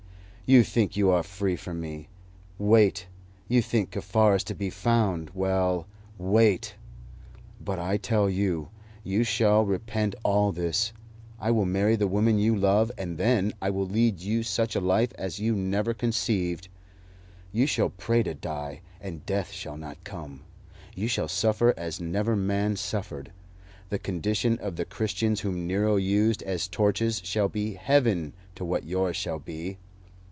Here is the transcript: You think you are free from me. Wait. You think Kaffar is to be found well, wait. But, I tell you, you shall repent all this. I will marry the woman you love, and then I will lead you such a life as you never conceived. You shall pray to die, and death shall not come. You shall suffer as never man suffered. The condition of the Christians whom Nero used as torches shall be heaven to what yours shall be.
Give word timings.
You 0.47 0.65
think 0.65 0.97
you 0.97 1.09
are 1.11 1.23
free 1.23 1.55
from 1.55 1.79
me. 1.79 2.09
Wait. 2.57 3.07
You 3.47 3.61
think 3.61 3.91
Kaffar 3.91 4.35
is 4.35 4.43
to 4.43 4.53
be 4.53 4.69
found 4.69 5.29
well, 5.29 5.87
wait. 6.17 6.75
But, 7.63 7.79
I 7.79 7.95
tell 7.95 8.29
you, 8.29 8.67
you 9.01 9.23
shall 9.23 9.63
repent 9.63 10.13
all 10.23 10.51
this. 10.51 10.91
I 11.39 11.51
will 11.51 11.63
marry 11.65 11.95
the 11.95 12.05
woman 12.09 12.37
you 12.37 12.53
love, 12.53 12.91
and 12.97 13.17
then 13.17 13.53
I 13.61 13.69
will 13.69 13.87
lead 13.87 14.19
you 14.19 14.43
such 14.43 14.75
a 14.75 14.81
life 14.81 15.13
as 15.17 15.39
you 15.39 15.55
never 15.55 15.93
conceived. 15.93 16.67
You 17.53 17.65
shall 17.65 17.89
pray 17.91 18.21
to 18.23 18.33
die, 18.33 18.81
and 18.99 19.25
death 19.25 19.53
shall 19.53 19.77
not 19.77 20.03
come. 20.03 20.41
You 20.93 21.07
shall 21.07 21.29
suffer 21.29 21.73
as 21.77 22.01
never 22.01 22.35
man 22.35 22.75
suffered. 22.75 23.31
The 23.87 23.99
condition 23.99 24.57
of 24.59 24.75
the 24.75 24.83
Christians 24.83 25.39
whom 25.39 25.65
Nero 25.65 25.95
used 25.95 26.43
as 26.43 26.67
torches 26.67 27.21
shall 27.23 27.47
be 27.47 27.75
heaven 27.75 28.33
to 28.55 28.65
what 28.65 28.83
yours 28.83 29.15
shall 29.15 29.39
be. 29.39 29.77